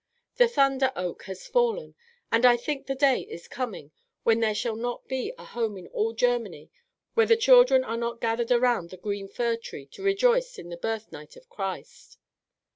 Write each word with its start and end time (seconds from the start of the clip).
The 0.37 0.47
thunder 0.47 0.91
oak 0.95 1.25
has 1.25 1.45
fallen, 1.45 1.93
and 2.31 2.43
I 2.43 2.57
think 2.57 2.87
the 2.87 2.95
day 2.95 3.21
is 3.21 3.47
coming 3.47 3.91
when 4.23 4.39
there 4.39 4.55
shall 4.55 4.75
not 4.75 5.07
be 5.07 5.31
a 5.37 5.45
home 5.45 5.77
in 5.77 5.85
all 5.89 6.11
Germany 6.13 6.71
where 7.13 7.27
the 7.27 7.37
children 7.37 7.83
are 7.83 7.97
not 7.97 8.19
gathered 8.19 8.51
around 8.51 8.89
the 8.89 8.97
green 8.97 9.27
fir 9.27 9.57
tree 9.57 9.85
to 9.91 10.01
rejoice 10.01 10.57
in 10.57 10.69
the 10.69 10.75
birth 10.77 11.11
night 11.11 11.35
of 11.35 11.47
Christ." 11.49 12.17